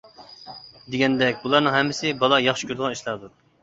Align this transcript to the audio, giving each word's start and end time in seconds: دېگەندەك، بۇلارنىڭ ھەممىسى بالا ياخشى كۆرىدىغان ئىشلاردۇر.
دېگەندەك، 0.95 1.39
بۇلارنىڭ 1.45 1.79
ھەممىسى 1.79 2.17
بالا 2.25 2.43
ياخشى 2.51 2.75
كۆرىدىغان 2.75 3.01
ئىشلاردۇر. 3.01 3.43